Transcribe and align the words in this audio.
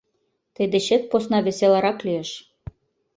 Тый 0.53 0.67
дечет 0.73 1.03
посна 1.11 1.39
веселарак 1.47 1.97
лиеш. 2.05 2.29